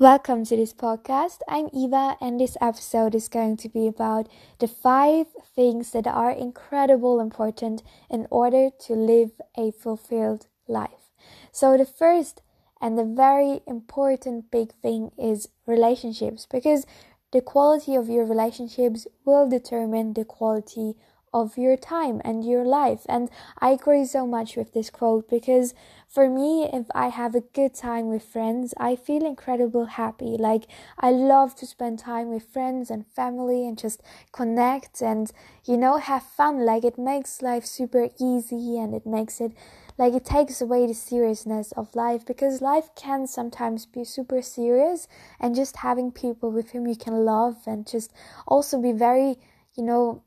Welcome 0.00 0.44
to 0.46 0.56
this 0.56 0.72
podcast. 0.72 1.38
I'm 1.48 1.68
Eva, 1.72 2.16
and 2.20 2.40
this 2.40 2.56
episode 2.60 3.14
is 3.14 3.28
going 3.28 3.56
to 3.58 3.68
be 3.68 3.86
about 3.86 4.28
the 4.58 4.66
five 4.66 5.28
things 5.54 5.92
that 5.92 6.08
are 6.08 6.32
incredible 6.32 7.20
important 7.20 7.84
in 8.10 8.26
order 8.28 8.70
to 8.86 8.94
live 8.94 9.40
a 9.56 9.70
fulfilled 9.70 10.48
life. 10.66 11.12
So, 11.52 11.78
the 11.78 11.86
first 11.86 12.42
and 12.80 12.98
the 12.98 13.04
very 13.04 13.60
important 13.68 14.50
big 14.50 14.72
thing 14.82 15.12
is 15.16 15.48
relationships 15.64 16.44
because 16.50 16.86
the 17.32 17.40
quality 17.40 17.94
of 17.94 18.08
your 18.08 18.24
relationships 18.24 19.06
will 19.24 19.48
determine 19.48 20.14
the 20.14 20.24
quality 20.24 20.94
of 21.34 21.58
your 21.58 21.76
time 21.76 22.22
and 22.24 22.44
your 22.44 22.64
life. 22.64 23.02
And 23.08 23.28
I 23.58 23.70
agree 23.70 24.04
so 24.04 24.24
much 24.26 24.56
with 24.56 24.72
this 24.72 24.88
quote 24.88 25.28
because 25.28 25.74
for 26.08 26.30
me, 26.30 26.70
if 26.72 26.86
I 26.94 27.08
have 27.08 27.34
a 27.34 27.40
good 27.40 27.74
time 27.74 28.06
with 28.06 28.22
friends, 28.22 28.72
I 28.78 28.94
feel 28.94 29.26
incredibly 29.26 29.86
happy. 29.86 30.36
Like 30.38 30.66
I 30.98 31.10
love 31.10 31.56
to 31.56 31.66
spend 31.66 31.98
time 31.98 32.30
with 32.30 32.44
friends 32.44 32.88
and 32.88 33.04
family 33.04 33.66
and 33.66 33.76
just 33.76 34.00
connect 34.30 35.02
and, 35.02 35.32
you 35.64 35.76
know, 35.76 35.98
have 35.98 36.22
fun. 36.22 36.64
Like 36.64 36.84
it 36.84 36.98
makes 36.98 37.42
life 37.42 37.66
super 37.66 38.10
easy 38.20 38.78
and 38.78 38.94
it 38.94 39.04
makes 39.04 39.40
it 39.40 39.52
like 39.98 40.14
it 40.14 40.24
takes 40.24 40.60
away 40.60 40.86
the 40.86 40.94
seriousness 40.94 41.72
of 41.72 41.94
life 41.96 42.24
because 42.26 42.60
life 42.60 42.90
can 42.96 43.26
sometimes 43.26 43.86
be 43.86 44.04
super 44.04 44.42
serious 44.42 45.06
and 45.40 45.54
just 45.54 45.78
having 45.78 46.10
people 46.10 46.50
with 46.50 46.70
whom 46.70 46.86
you 46.86 46.96
can 46.96 47.24
love 47.24 47.58
and 47.66 47.86
just 47.86 48.12
also 48.46 48.80
be 48.80 48.90
very 48.90 49.36
you 49.76 49.84
know 49.84 50.22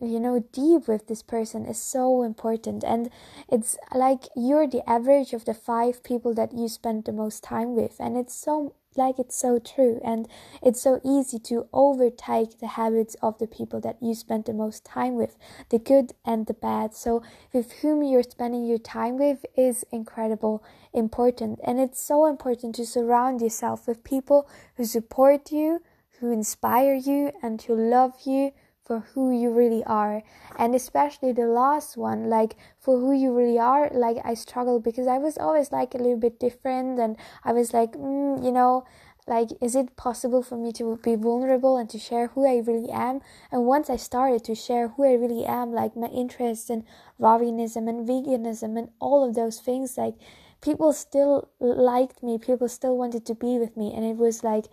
you 0.00 0.20
know 0.20 0.44
deep 0.52 0.88
with 0.88 1.06
this 1.06 1.22
person 1.22 1.64
is 1.66 1.80
so 1.82 2.22
important. 2.22 2.84
And 2.84 3.10
it's 3.48 3.76
like 3.94 4.24
you're 4.36 4.66
the 4.66 4.88
average 4.88 5.32
of 5.32 5.44
the 5.44 5.54
five 5.54 6.02
people 6.02 6.34
that 6.34 6.52
you 6.52 6.68
spend 6.68 7.04
the 7.04 7.12
most 7.12 7.42
time 7.42 7.74
with. 7.74 7.96
And 8.00 8.16
it's 8.16 8.34
so 8.34 8.74
like 8.96 9.18
it's 9.18 9.36
so 9.36 9.58
true. 9.58 10.00
And 10.04 10.28
it's 10.62 10.80
so 10.80 11.00
easy 11.04 11.38
to 11.40 11.66
overtake 11.72 12.60
the 12.60 12.68
habits 12.68 13.16
of 13.22 13.38
the 13.38 13.46
people 13.46 13.80
that 13.80 13.96
you 14.00 14.14
spend 14.14 14.44
the 14.44 14.52
most 14.52 14.84
time 14.84 15.14
with 15.14 15.36
the 15.70 15.78
good 15.78 16.12
and 16.24 16.46
the 16.46 16.54
bad. 16.54 16.94
So 16.94 17.22
with 17.52 17.72
whom 17.80 18.02
you're 18.02 18.22
spending 18.22 18.64
your 18.64 18.78
time 18.78 19.18
with 19.18 19.44
is 19.56 19.84
incredible 19.90 20.62
important. 20.92 21.60
And 21.64 21.80
it's 21.80 22.04
so 22.04 22.26
important 22.26 22.76
to 22.76 22.86
surround 22.86 23.40
yourself 23.40 23.88
with 23.88 24.04
people 24.04 24.48
who 24.76 24.84
support 24.84 25.50
you 25.50 25.80
who 26.20 26.30
inspire 26.30 26.94
you 26.94 27.32
and 27.42 27.60
who 27.62 27.74
love 27.74 28.14
you 28.24 28.52
for 28.84 29.00
who 29.14 29.32
you 29.32 29.50
really 29.50 29.82
are 29.84 30.22
and 30.58 30.74
especially 30.74 31.32
the 31.32 31.46
last 31.46 31.96
one 31.96 32.28
like 32.28 32.54
for 32.78 32.98
who 32.98 33.12
you 33.12 33.32
really 33.32 33.58
are 33.58 33.90
like 33.92 34.18
i 34.24 34.34
struggled 34.34 34.84
because 34.84 35.06
i 35.06 35.16
was 35.16 35.38
always 35.38 35.72
like 35.72 35.94
a 35.94 35.98
little 35.98 36.18
bit 36.18 36.38
different 36.38 36.98
and 36.98 37.16
i 37.44 37.52
was 37.52 37.72
like 37.72 37.92
mm, 37.92 38.44
you 38.44 38.52
know 38.52 38.84
like 39.26 39.48
is 39.62 39.74
it 39.74 39.96
possible 39.96 40.42
for 40.42 40.56
me 40.56 40.70
to 40.72 40.98
be 41.02 41.14
vulnerable 41.14 41.78
and 41.78 41.88
to 41.88 41.98
share 41.98 42.28
who 42.28 42.46
i 42.46 42.58
really 42.58 42.90
am? 42.90 43.20
And 43.50 43.64
once 43.64 43.88
i 43.88 43.96
started 43.96 44.44
to 44.44 44.54
share 44.54 44.88
who 44.88 45.04
i 45.04 45.14
really 45.14 45.46
am 45.46 45.72
like 45.72 45.96
my 45.96 46.08
interests 46.08 46.68
in 46.68 46.84
veganism 47.20 47.88
and 47.88 48.06
veganism 48.06 48.78
and 48.78 48.90
all 49.00 49.26
of 49.26 49.34
those 49.34 49.60
things 49.60 49.96
like 49.96 50.14
people 50.60 50.92
still 50.92 51.48
liked 51.58 52.22
me 52.22 52.38
people 52.38 52.68
still 52.68 52.96
wanted 52.98 53.24
to 53.26 53.34
be 53.34 53.58
with 53.58 53.76
me 53.76 53.92
and 53.94 54.04
it 54.04 54.16
was 54.16 54.44
like 54.44 54.66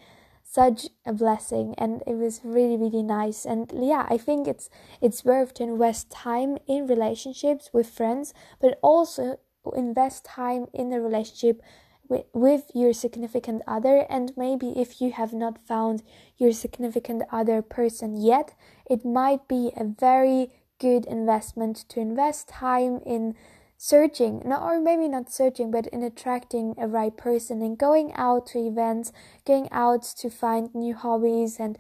such 0.52 0.88
a 1.05 1.13
blessing 1.13 1.73
and 1.77 2.03
it 2.05 2.16
was 2.16 2.41
really 2.44 2.77
really 2.77 3.03
nice. 3.03 3.45
And 3.45 3.71
yeah 3.73 4.05
i 4.09 4.17
think 4.17 4.47
it's 4.47 4.69
it's 4.99 5.23
worth 5.23 5.53
to 5.55 5.63
invest 5.63 6.11
time 6.11 6.58
in 6.67 6.88
relationships 6.88 7.69
with 7.73 7.89
friends 7.89 8.33
but 8.59 8.77
also 8.81 9.38
invest 9.75 10.25
time 10.25 10.66
in 10.73 10.89
the 10.89 10.99
relationship 10.99 11.61
with, 12.09 12.25
with 12.33 12.71
your 12.73 12.93
significant 12.93 13.61
other. 13.67 14.05
And 14.09 14.33
maybe 14.35 14.73
if 14.75 14.99
you 15.02 15.11
have 15.11 15.33
not 15.33 15.66
found 15.66 16.03
your 16.38 16.52
significant 16.52 17.23
other 17.31 17.61
person 17.61 18.17
yet 18.17 18.53
it 18.89 19.05
might 19.05 19.47
be 19.47 19.71
a 19.77 19.86
very 19.86 20.52
good 20.80 21.05
investment 21.05 21.77
to 21.89 21.99
invest 21.99 22.49
time 22.49 22.99
in 23.05 23.36
searching 23.83 24.43
not 24.45 24.61
or 24.61 24.80
maybe 24.80 25.08
not 25.08 25.31
searching 25.31 25.71
but 25.71 25.87
in 25.87 26.03
attracting 26.03 26.75
a 26.77 26.87
right 26.87 27.17
person 27.17 27.64
and 27.64 27.80
going 27.80 28.14
out 28.14 28.45
to 28.45 28.59
events 28.59 29.11
going 29.43 29.67
out 29.71 30.03
to 30.03 30.30
find 30.30 30.69
new 30.75 30.93
hobbies 30.93 31.59
and 31.59 31.80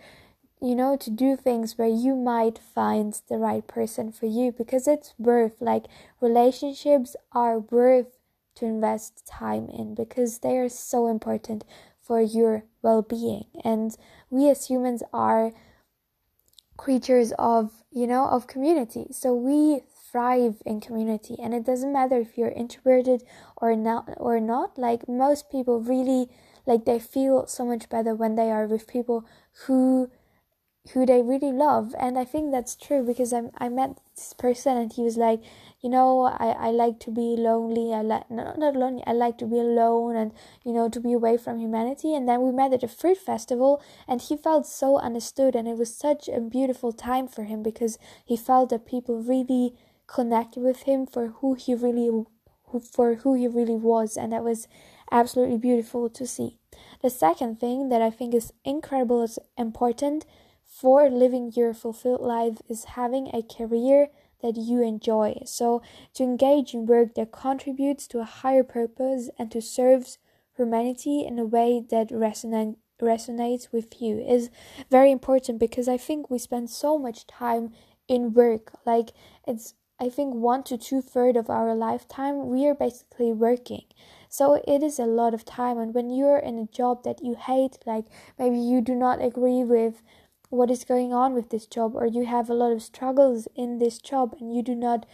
you 0.59 0.73
know 0.73 0.97
to 0.97 1.11
do 1.11 1.35
things 1.35 1.77
where 1.77 1.87
you 1.87 2.15
might 2.15 2.57
find 2.57 3.21
the 3.29 3.37
right 3.37 3.67
person 3.67 4.11
for 4.11 4.25
you 4.25 4.51
because 4.51 4.87
it's 4.87 5.13
worth 5.19 5.61
like 5.61 5.85
relationships 6.19 7.15
are 7.33 7.59
worth 7.59 8.17
to 8.55 8.65
invest 8.65 9.25
time 9.27 9.69
in 9.69 9.93
because 9.93 10.39
they 10.39 10.57
are 10.57 10.69
so 10.69 11.07
important 11.07 11.63
for 12.01 12.19
your 12.19 12.65
well-being. 12.81 13.45
And 13.63 13.95
we 14.29 14.49
as 14.49 14.67
humans 14.67 15.03
are 15.13 15.51
creatures 16.77 17.31
of 17.37 17.71
you 17.91 18.07
know 18.07 18.25
of 18.25 18.47
community. 18.47 19.07
So 19.11 19.33
we 19.33 19.81
thrive 20.11 20.61
in 20.65 20.81
community. 20.81 21.35
And 21.41 21.53
it 21.53 21.65
doesn't 21.65 21.93
matter 21.93 22.17
if 22.17 22.37
you're 22.37 22.49
introverted 22.49 23.23
or 23.57 23.75
not 23.75 24.09
or 24.17 24.39
not 24.39 24.77
like 24.77 25.07
most 25.07 25.49
people 25.49 25.79
really 25.79 26.29
like 26.65 26.85
they 26.85 26.99
feel 26.99 27.47
so 27.47 27.65
much 27.65 27.89
better 27.89 28.13
when 28.13 28.35
they 28.35 28.51
are 28.51 28.67
with 28.67 28.87
people 28.87 29.25
who 29.65 30.11
who 30.93 31.05
they 31.05 31.21
really 31.21 31.51
love. 31.51 31.93
And 31.99 32.17
i 32.17 32.25
think 32.25 32.51
that's 32.51 32.75
true 32.75 33.03
because 33.05 33.33
i 33.33 33.43
i 33.57 33.69
met 33.69 33.99
this 34.15 34.33
person 34.33 34.77
and 34.77 34.91
he 34.91 35.03
was 35.03 35.15
like 35.15 35.39
you 35.79 35.89
know 35.89 36.23
i 36.23 36.49
i 36.67 36.71
like 36.71 36.99
to 37.01 37.11
be 37.11 37.35
lonely. 37.37 37.93
I 37.93 38.01
like 38.01 38.29
not, 38.31 38.57
not 38.57 38.75
lonely. 38.75 39.03
I 39.05 39.13
like 39.13 39.37
to 39.39 39.45
be 39.45 39.59
alone 39.59 40.15
and 40.15 40.31
you 40.65 40.73
know 40.73 40.89
to 40.89 40.99
be 40.99 41.13
away 41.13 41.37
from 41.37 41.59
humanity. 41.59 42.15
And 42.15 42.27
then 42.27 42.41
we 42.41 42.51
met 42.51 42.73
at 42.73 42.83
a 42.83 42.87
fruit 42.87 43.17
festival 43.17 43.81
and 44.07 44.21
he 44.21 44.35
felt 44.35 44.65
so 44.65 44.97
understood. 44.97 45.55
And 45.55 45.67
it 45.67 45.77
was 45.77 45.95
such 45.95 46.27
a 46.27 46.41
beautiful 46.41 46.91
time 46.91 47.27
for 47.27 47.43
him 47.43 47.61
because 47.63 47.97
he 48.25 48.35
felt 48.35 48.69
that 48.71 48.85
people 48.85 49.21
really 49.21 49.75
connected 50.11 50.61
with 50.61 50.83
him 50.83 51.05
for 51.05 51.27
who 51.39 51.53
he 51.53 51.73
really 51.73 52.09
for 52.91 53.15
who 53.15 53.33
he 53.33 53.47
really 53.47 53.75
was 53.75 54.17
and 54.17 54.31
that 54.31 54.43
was 54.43 54.67
absolutely 55.11 55.57
beautiful 55.57 56.09
to 56.09 56.25
see. 56.25 56.57
The 57.01 57.09
second 57.09 57.59
thing 57.59 57.89
that 57.89 58.01
i 58.01 58.09
think 58.09 58.33
is 58.33 58.53
incredible 58.63 59.23
is 59.23 59.39
important 59.57 60.25
for 60.65 61.09
living 61.09 61.51
your 61.55 61.73
fulfilled 61.73 62.21
life 62.21 62.57
is 62.69 62.95
having 62.99 63.27
a 63.27 63.41
career 63.41 64.07
that 64.41 64.57
you 64.57 64.81
enjoy. 64.81 65.41
So 65.45 65.81
to 66.15 66.23
engage 66.23 66.73
in 66.73 66.85
work 66.85 67.15
that 67.15 67.31
contributes 67.31 68.07
to 68.07 68.19
a 68.19 68.33
higher 68.41 68.63
purpose 68.63 69.29
and 69.37 69.51
to 69.51 69.61
serves 69.61 70.17
humanity 70.57 71.25
in 71.25 71.39
a 71.39 71.45
way 71.45 71.83
that 71.89 72.09
resonate 72.09 72.75
resonates 73.01 73.71
with 73.71 73.99
you 73.99 74.19
is 74.19 74.51
very 74.91 75.09
important 75.09 75.57
because 75.57 75.87
i 75.87 75.97
think 75.97 76.29
we 76.29 76.37
spend 76.37 76.69
so 76.69 76.99
much 76.99 77.25
time 77.25 77.71
in 78.11 78.33
work. 78.33 78.73
Like 78.85 79.11
it's 79.47 79.73
I 80.01 80.09
think 80.09 80.33
one 80.33 80.63
to 80.63 80.77
two 80.79 81.01
thirds 81.01 81.37
of 81.37 81.47
our 81.49 81.75
lifetime, 81.75 82.47
we 82.47 82.65
are 82.65 82.73
basically 82.73 83.31
working. 83.31 83.85
So 84.29 84.55
it 84.67 84.81
is 84.81 84.97
a 84.97 85.05
lot 85.05 85.35
of 85.35 85.45
time. 85.45 85.77
And 85.77 85.93
when 85.93 86.09
you're 86.09 86.39
in 86.39 86.57
a 86.57 86.65
job 86.65 87.03
that 87.03 87.23
you 87.23 87.35
hate, 87.35 87.77
like 87.85 88.05
maybe 88.39 88.57
you 88.57 88.81
do 88.81 88.95
not 88.95 89.23
agree 89.23 89.63
with 89.63 90.01
what 90.49 90.71
is 90.71 90.83
going 90.83 91.13
on 91.13 91.33
with 91.33 91.51
this 91.51 91.67
job, 91.67 91.95
or 91.95 92.07
you 92.07 92.25
have 92.25 92.49
a 92.49 92.55
lot 92.55 92.71
of 92.71 92.81
struggles 92.81 93.47
in 93.55 93.77
this 93.77 93.99
job 93.99 94.35
and 94.39 94.55
you 94.55 94.63
do 94.63 94.75
not 94.75 95.05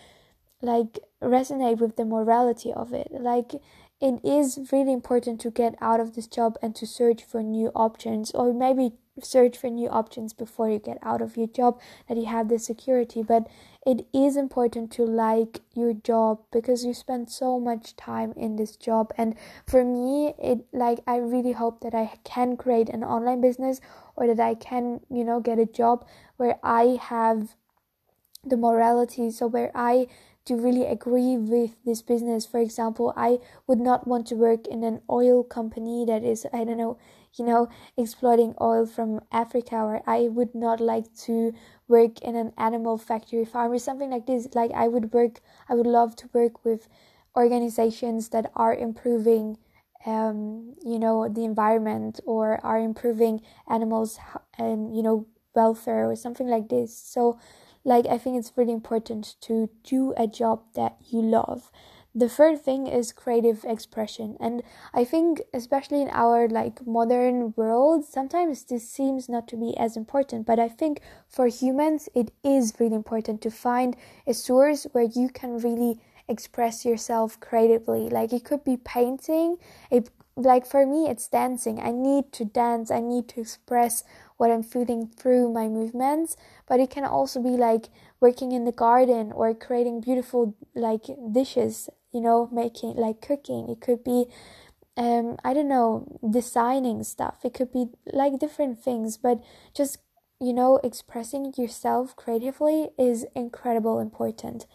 like 0.62 1.00
resonate 1.22 1.80
with 1.80 1.98
the 1.98 2.06
morality 2.06 2.72
of 2.74 2.94
it, 2.94 3.10
like 3.12 3.54
it 4.00 4.20
is 4.24 4.70
really 4.72 4.94
important 4.94 5.42
to 5.42 5.52
get 5.52 5.76
out 5.82 6.00
of 6.00 6.16
this 6.16 6.28
job 6.28 6.58
and 6.62 6.76
to 6.76 6.88
search 6.88 7.24
for 7.24 7.44
new 7.44 7.72
options, 7.76 8.32
or 8.32 8.54
maybe 8.54 8.94
search 9.22 9.58
for 9.58 9.70
new 9.70 9.90
options 9.90 10.34
before 10.34 10.70
you 10.70 10.80
get 10.80 10.98
out 11.02 11.22
of 11.22 11.38
your 11.38 11.48
job 11.48 11.80
that 12.08 12.18
you 12.18 12.26
have 12.26 12.50
the 12.50 12.60
security. 12.60 13.24
But 13.24 13.48
it 13.86 14.06
is 14.14 14.36
important 14.36 14.92
to 14.92 15.04
like 15.04 15.62
your 15.74 15.94
job 15.94 16.40
because 16.52 16.84
you 16.84 16.94
spend 16.94 17.30
so 17.30 17.60
much 17.60 17.96
time 17.96 18.34
in 18.36 18.58
this 18.58 18.76
job. 18.76 19.14
And 19.18 19.36
for 19.66 19.84
me 19.86 20.34
it 20.38 20.66
like 20.74 21.00
i 21.08 21.16
really 21.18 21.54
hope 21.54 21.80
that 21.82 21.96
i 21.96 22.12
can 22.24 22.58
create 22.58 22.90
an 22.90 23.04
online 23.04 23.40
business 23.42 23.80
or 24.16 24.28
that 24.28 24.40
i 24.40 24.56
can 24.56 25.00
you 25.10 25.24
know 25.24 25.40
get 25.40 25.58
a 25.58 25.66
job 25.66 26.06
where 26.36 26.60
i 26.64 26.98
have 27.02 27.56
the 28.44 28.58
morality. 28.58 29.32
So 29.32 29.48
where 29.48 29.72
i 29.74 30.08
to 30.46 30.56
really 30.56 30.86
agree 30.86 31.36
with 31.36 31.76
this 31.86 32.02
business. 32.02 32.46
For 32.46 32.60
example 32.60 33.14
i 33.16 33.40
would 33.68 33.80
not 33.80 34.08
want 34.08 34.28
to 34.28 34.36
work 34.36 34.68
in 34.68 34.84
an 34.84 35.02
oil 35.10 35.44
company 35.44 36.06
that 36.06 36.24
is 36.24 36.46
i 36.54 36.64
don't 36.64 36.78
know 36.78 36.98
you 37.38 37.46
know, 37.46 37.70
exploiting 37.98 38.56
oil 38.62 38.86
from 38.86 39.22
Africa, 39.32 39.76
or 39.78 40.02
I 40.08 40.28
would 40.30 40.56
not 40.56 40.80
like 40.80 41.14
to 41.26 41.54
work 41.88 42.22
in 42.22 42.36
an 42.36 42.52
animal 42.58 42.98
factory 42.98 43.46
farm 43.46 43.72
or 43.72 43.80
something 43.80 44.10
like 44.10 44.26
this. 44.26 44.48
Like, 44.56 44.72
I 44.72 44.88
would 44.88 45.14
work, 45.14 45.42
I 45.70 45.76
would 45.76 45.88
love 45.88 46.16
to 46.18 46.30
work 46.34 46.64
with 46.66 46.88
organizations 47.36 48.30
that 48.30 48.52
are 48.56 48.74
improving, 48.74 49.58
um, 50.06 50.76
you 50.84 51.00
know, 51.00 51.28
the 51.30 51.44
environment 51.44 52.20
or 52.26 52.60
are 52.66 52.80
improving 52.80 53.42
animals, 53.70 54.20
and 54.58 54.96
you 54.96 55.04
know, 55.04 55.26
welfare 55.56 56.10
or 56.10 56.16
something 56.16 56.48
like 56.48 56.70
this. 56.70 56.98
So, 56.98 57.40
like, 57.84 58.06
I 58.08 58.18
think 58.18 58.38
it's 58.38 58.52
really 58.56 58.74
important 58.74 59.36
to 59.42 59.70
do 59.84 60.14
a 60.18 60.28
job 60.28 60.64
that 60.76 60.98
you 61.10 61.22
love. 61.22 61.72
The 62.18 62.28
third 62.28 62.60
thing 62.60 62.88
is 62.88 63.12
creative 63.12 63.64
expression. 63.64 64.38
And 64.40 64.64
i 64.94 65.04
think 65.04 65.42
especially 65.54 66.02
in 66.02 66.10
our 66.12 66.48
like 66.48 66.86
modern 66.86 67.54
world 67.56 68.06
sometimes 68.06 68.64
this 68.64 68.90
seems 68.90 69.30
not 69.30 69.48
to 69.50 69.58
be 69.58 69.78
as 69.78 69.96
important. 69.96 70.46
But 70.46 70.60
i 70.60 70.68
think 70.68 71.02
for 71.28 71.48
humans 71.48 72.10
it 72.16 72.32
is 72.44 72.74
really 72.80 72.96
important 72.96 73.42
to 73.42 73.52
find 73.52 73.96
a 74.26 74.34
source 74.34 74.88
where 74.94 75.10
you 75.20 75.30
can 75.30 75.60
really 75.60 76.00
express 76.28 76.86
yourself 76.86 77.40
creatively. 77.40 78.10
Like 78.10 78.34
it 78.34 78.44
could 78.44 78.64
be 78.64 78.78
painting. 78.78 79.58
It 79.92 80.10
like 80.36 80.66
for 80.66 80.86
me 80.86 81.08
it's 81.10 81.28
dancing. 81.28 81.80
I 81.80 81.92
need 81.92 82.32
to 82.34 82.46
dance. 82.46 82.92
I 82.92 83.00
need 83.00 83.28
to 83.30 83.42
express 83.42 84.04
what 84.38 84.52
i'm 84.52 84.64
feeling 84.64 85.08
through 85.08 85.52
my 85.52 85.68
movements 85.68 86.38
but 86.68 86.80
it 86.80 86.90
can 86.90 87.04
also 87.04 87.42
be 87.42 87.50
like 87.50 87.90
working 88.20 88.52
in 88.52 88.66
the 88.66 88.72
garden 88.72 89.32
or 89.32 89.54
creating 89.54 90.02
beautiful 90.02 90.56
like 90.76 91.06
dishes 91.32 91.90
you 92.12 92.22
know 92.22 92.50
making 92.52 92.96
like 92.96 93.22
cooking. 93.22 93.70
It 93.70 93.82
could 93.82 94.04
be 94.04 94.26
um 94.96 95.38
i 95.44 95.54
don't 95.54 95.68
know 95.68 96.20
designing 96.30 97.04
stuff. 97.04 97.38
It 97.44 97.54
could 97.54 97.72
be 97.72 97.88
like 98.12 98.40
different 98.40 98.80
things 98.84 99.18
but 99.18 99.42
just 99.76 100.00
you 100.40 100.54
know 100.54 100.80
expressing 100.84 101.54
yourself 101.58 102.16
creatively 102.16 102.90
is 102.98 103.26
incredible 103.36 104.00
important. 104.00 104.66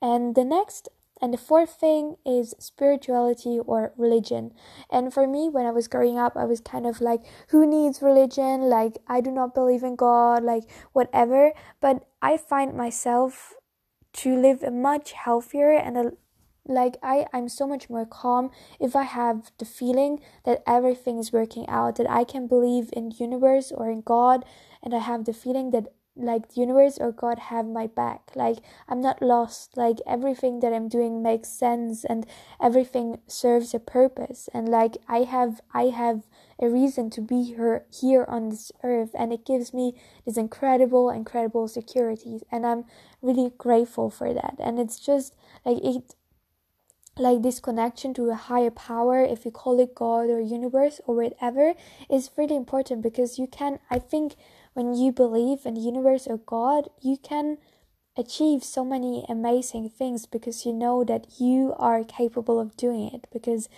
And 0.00 0.34
the 0.34 0.44
next 0.44 0.88
and 1.22 1.32
the 1.32 1.38
fourth 1.38 1.70
thing 1.70 2.16
is 2.26 2.52
spirituality 2.58 3.60
or 3.64 3.92
religion. 3.96 4.52
And 4.90 5.14
for 5.14 5.28
me, 5.28 5.48
when 5.48 5.66
I 5.66 5.70
was 5.70 5.86
growing 5.86 6.18
up, 6.18 6.36
I 6.36 6.44
was 6.44 6.60
kind 6.60 6.84
of 6.84 7.00
like, 7.00 7.20
who 7.50 7.64
needs 7.64 8.02
religion? 8.02 8.62
Like, 8.62 8.98
I 9.06 9.20
do 9.20 9.30
not 9.30 9.54
believe 9.54 9.84
in 9.84 9.94
God, 9.94 10.42
like, 10.42 10.64
whatever. 10.92 11.52
But 11.80 12.04
I 12.20 12.36
find 12.36 12.74
myself 12.74 13.54
to 14.14 14.36
live 14.36 14.64
a 14.64 14.72
much 14.72 15.12
healthier 15.12 15.70
and 15.70 15.96
a 15.96 16.12
like 16.64 16.96
i 17.02 17.26
i'm 17.32 17.48
so 17.48 17.66
much 17.66 17.90
more 17.90 18.06
calm 18.06 18.48
if 18.78 18.94
i 18.94 19.02
have 19.02 19.50
the 19.58 19.64
feeling 19.64 20.20
that 20.44 20.62
everything 20.64 21.18
is 21.18 21.32
working 21.32 21.68
out 21.68 21.96
that 21.96 22.08
i 22.08 22.22
can 22.22 22.46
believe 22.46 22.88
in 22.92 23.10
universe 23.18 23.72
or 23.74 23.90
in 23.90 24.00
god 24.00 24.44
and 24.80 24.94
i 24.94 24.98
have 24.98 25.24
the 25.24 25.32
feeling 25.32 25.72
that 25.72 25.88
like 26.14 26.48
the 26.48 26.60
universe 26.60 26.98
or 26.98 27.10
god 27.10 27.38
have 27.38 27.66
my 27.66 27.86
back. 27.86 28.30
Like 28.34 28.58
i'm 28.88 29.00
not 29.00 29.22
lost. 29.22 29.76
Like 29.76 29.98
everything 30.06 30.60
that 30.60 30.72
i'm 30.72 30.88
doing 30.88 31.22
makes 31.22 31.48
sense 31.48 32.04
and 32.04 32.26
everything 32.60 33.20
serves 33.26 33.74
a 33.74 33.78
purpose. 33.78 34.48
And 34.52 34.68
like 34.68 34.98
i 35.08 35.18
have 35.18 35.60
i 35.72 35.84
have 35.84 36.22
a 36.60 36.68
reason 36.68 37.10
to 37.10 37.20
be 37.20 37.42
here 37.42 37.86
here 37.92 38.24
on 38.28 38.50
this 38.50 38.72
earth. 38.82 39.10
And 39.18 39.32
it 39.32 39.46
gives 39.46 39.72
me 39.72 39.94
this 40.26 40.36
incredible 40.36 41.10
incredible 41.10 41.68
security 41.68 42.40
and 42.50 42.66
i'm 42.66 42.84
really 43.22 43.52
grateful 43.56 44.10
for 44.10 44.34
that. 44.34 44.56
And 44.58 44.78
it's 44.78 44.98
just 44.98 45.34
like 45.64 45.78
it 45.82 46.14
like 47.18 47.42
this 47.42 47.60
connection 47.60 48.14
to 48.14 48.30
a 48.30 48.34
higher 48.34 48.70
power 48.70 49.22
if 49.22 49.44
you 49.44 49.50
call 49.50 49.78
it 49.78 49.94
god 49.94 50.30
or 50.30 50.40
universe 50.40 50.98
or 51.06 51.14
whatever 51.14 51.74
is 52.08 52.30
really 52.38 52.56
important 52.56 53.02
because 53.02 53.38
you 53.38 53.46
can 53.46 53.78
i 53.90 53.98
think 53.98 54.34
when 54.74 54.94
you 54.94 55.12
believe 55.12 55.64
in 55.64 55.74
the 55.74 55.80
universe 55.80 56.26
or 56.26 56.38
God, 56.38 56.88
you 57.00 57.16
can 57.16 57.58
achieve 58.16 58.62
so 58.62 58.84
many 58.84 59.24
amazing 59.28 59.88
things 59.88 60.26
because 60.26 60.66
you 60.66 60.72
know 60.72 61.04
that 61.04 61.26
you 61.38 61.74
are 61.78 62.04
capable 62.04 62.60
of 62.60 62.76
doing 62.76 63.10
it. 63.12 63.26
Because, 63.32 63.68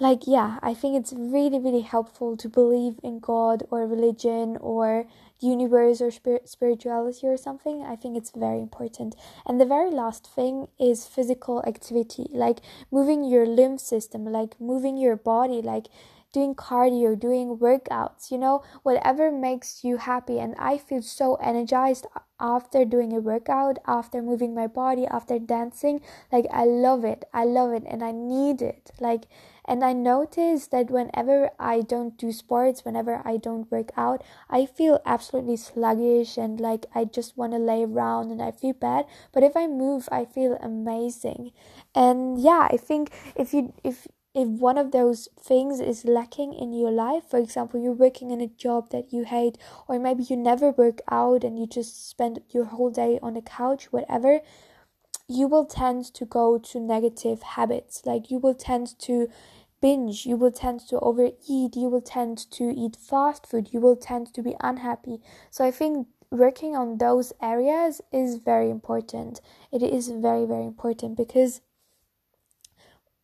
like, 0.00 0.22
yeah, 0.26 0.58
I 0.62 0.74
think 0.74 0.96
it's 0.96 1.12
really, 1.12 1.58
really 1.58 1.82
helpful 1.82 2.36
to 2.36 2.48
believe 2.48 2.98
in 3.02 3.20
God 3.20 3.64
or 3.70 3.86
religion 3.86 4.56
or 4.60 5.06
universe 5.40 6.00
or 6.00 6.10
spirit, 6.10 6.48
spirituality 6.48 7.26
or 7.26 7.36
something. 7.36 7.82
I 7.82 7.96
think 7.96 8.16
it's 8.16 8.30
very 8.30 8.60
important. 8.60 9.16
And 9.44 9.60
the 9.60 9.66
very 9.66 9.90
last 9.90 10.26
thing 10.26 10.68
is 10.78 11.06
physical 11.06 11.62
activity, 11.66 12.26
like 12.32 12.60
moving 12.90 13.24
your 13.24 13.46
lymph 13.46 13.80
system, 13.80 14.24
like 14.24 14.60
moving 14.60 14.96
your 14.96 15.16
body, 15.16 15.60
like 15.60 15.86
doing 16.32 16.54
cardio, 16.54 17.18
doing 17.18 17.58
workouts, 17.58 18.30
you 18.30 18.38
know, 18.38 18.62
whatever 18.82 19.30
makes 19.30 19.84
you 19.84 19.98
happy. 19.98 20.38
And 20.38 20.54
I 20.58 20.78
feel 20.78 21.02
so 21.02 21.34
energized 21.36 22.06
after 22.40 22.84
doing 22.84 23.12
a 23.12 23.20
workout, 23.20 23.78
after 23.86 24.20
moving 24.20 24.54
my 24.54 24.66
body, 24.66 25.06
after 25.06 25.38
dancing. 25.38 26.00
Like, 26.32 26.46
I 26.52 26.64
love 26.64 27.04
it. 27.04 27.24
I 27.32 27.44
love 27.44 27.72
it 27.72 27.84
and 27.86 28.02
I 28.02 28.10
need 28.10 28.60
it. 28.62 28.90
Like, 28.98 29.26
and 29.64 29.84
I 29.84 29.92
notice 29.92 30.66
that 30.68 30.90
whenever 30.90 31.50
I 31.58 31.82
don't 31.82 32.18
do 32.18 32.32
sports, 32.32 32.84
whenever 32.84 33.22
I 33.24 33.36
don't 33.36 33.70
work 33.70 33.92
out, 33.96 34.24
I 34.50 34.66
feel 34.66 35.00
absolutely 35.06 35.56
sluggish 35.56 36.36
and 36.36 36.58
like 36.58 36.86
I 36.94 37.04
just 37.04 37.36
want 37.36 37.52
to 37.52 37.58
lay 37.58 37.84
around 37.84 38.32
and 38.32 38.42
I 38.42 38.50
feel 38.50 38.72
bad. 38.72 39.06
But 39.32 39.44
if 39.44 39.56
I 39.56 39.68
move, 39.68 40.08
I 40.10 40.24
feel 40.24 40.58
amazing. 40.60 41.52
And 41.94 42.40
yeah, 42.40 42.66
I 42.70 42.76
think 42.76 43.12
if 43.36 43.54
you, 43.54 43.72
if, 43.84 44.08
if 44.34 44.48
one 44.48 44.78
of 44.78 44.92
those 44.92 45.28
things 45.38 45.80
is 45.80 46.04
lacking 46.04 46.54
in 46.54 46.72
your 46.72 46.90
life, 46.90 47.24
for 47.28 47.38
example, 47.38 47.80
you're 47.80 47.92
working 47.92 48.30
in 48.30 48.40
a 48.40 48.46
job 48.46 48.90
that 48.90 49.12
you 49.12 49.24
hate, 49.24 49.58
or 49.86 49.98
maybe 49.98 50.22
you 50.22 50.36
never 50.36 50.70
work 50.70 51.00
out 51.10 51.44
and 51.44 51.58
you 51.58 51.66
just 51.66 52.08
spend 52.08 52.40
your 52.50 52.64
whole 52.64 52.90
day 52.90 53.18
on 53.22 53.34
the 53.34 53.42
couch, 53.42 53.92
whatever, 53.92 54.40
you 55.28 55.46
will 55.46 55.66
tend 55.66 56.04
to 56.14 56.24
go 56.24 56.58
to 56.58 56.80
negative 56.80 57.42
habits. 57.42 58.02
Like 58.06 58.30
you 58.30 58.38
will 58.38 58.54
tend 58.54 58.98
to 59.00 59.28
binge, 59.82 60.24
you 60.24 60.36
will 60.36 60.52
tend 60.52 60.80
to 60.88 60.98
overeat, 61.00 61.76
you 61.76 61.88
will 61.88 62.00
tend 62.00 62.38
to 62.52 62.72
eat 62.74 62.96
fast 62.96 63.46
food, 63.46 63.72
you 63.72 63.80
will 63.80 63.96
tend 63.96 64.32
to 64.32 64.42
be 64.42 64.54
unhappy. 64.60 65.20
So 65.50 65.64
I 65.64 65.70
think 65.70 66.06
working 66.30 66.74
on 66.74 66.96
those 66.96 67.34
areas 67.42 68.00
is 68.12 68.36
very 68.36 68.70
important. 68.70 69.42
It 69.70 69.82
is 69.82 70.08
very, 70.08 70.46
very 70.46 70.64
important 70.64 71.16
because 71.18 71.60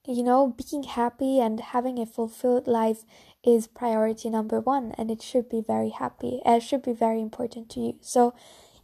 you 0.06 0.22
know, 0.22 0.54
being 0.56 0.84
happy 0.84 1.40
and 1.40 1.60
having 1.60 1.98
a 1.98 2.06
fulfilled 2.06 2.66
life 2.66 3.04
is 3.44 3.66
priority 3.66 4.30
number 4.30 4.60
one, 4.60 4.94
and 4.96 5.10
it 5.10 5.22
should 5.22 5.48
be 5.48 5.60
very 5.60 5.90
happy. 5.90 6.40
It 6.44 6.62
should 6.62 6.82
be 6.82 6.92
very 6.92 7.20
important 7.20 7.70
to 7.70 7.80
you. 7.80 7.98
So, 8.00 8.34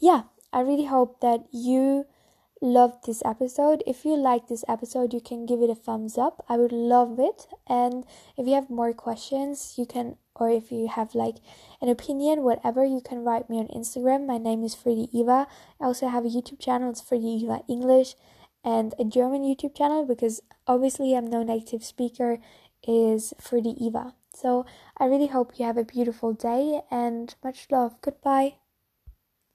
yeah, 0.01 0.25
I 0.53 0.61
really 0.61 0.85
hope 0.85 1.21
that 1.21 1.47
you 1.51 2.07
loved 2.61 3.05
this 3.05 3.23
episode. 3.25 3.83
If 3.87 4.05
you 4.05 4.17
like 4.17 4.49
this 4.49 4.65
episode, 4.69 5.13
you 5.13 5.21
can 5.21 5.47
give 5.47 5.61
it 5.61 5.71
a 5.71 5.75
thumbs 5.75 6.17
up. 6.17 6.45
I 6.49 6.57
would 6.57 6.73
love 6.73 7.19
it. 7.19 7.47
And 7.67 8.05
if 8.37 8.47
you 8.47 8.55
have 8.55 8.71
more 8.71 8.93
questions, 8.93 9.75
you 9.77 9.87
can, 9.87 10.17
or 10.35 10.49
if 10.49 10.73
you 10.73 10.89
have 10.89 11.15
like 11.15 11.37
an 11.83 11.89
opinion, 11.89 12.43
whatever, 12.43 12.85
you 12.85 13.01
can 13.01 13.25
write 13.25 13.51
me 13.51 13.59
on 13.59 13.69
Instagram. 13.69 14.27
My 14.27 14.39
name 14.39 14.65
is 14.65 14.75
Freddie 14.75 15.11
Eva. 15.13 15.47
I 15.81 15.85
also 15.85 16.09
have 16.09 16.25
a 16.25 16.29
YouTube 16.29 16.61
channel. 16.61 16.91
It's 16.91 17.03
Freddie 17.03 17.45
Eva 17.45 17.63
English 17.69 18.15
and 18.65 18.95
a 18.99 19.05
German 19.05 19.43
YouTube 19.43 19.77
channel 19.77 20.07
because 20.07 20.41
obviously 20.67 21.15
I'm 21.15 21.29
no 21.29 21.43
native 21.43 21.85
speaker 21.85 22.39
is 22.87 23.35
Freddie 23.41 23.77
Eva. 23.85 24.15
So 24.35 24.67
I 24.99 25.05
really 25.07 25.29
hope 25.29 25.59
you 25.59 25.67
have 25.67 25.77
a 25.77 25.85
beautiful 25.85 26.33
day 26.33 26.81
and 26.91 27.35
much 27.45 27.67
love. 27.71 28.01
Goodbye. 28.01 28.55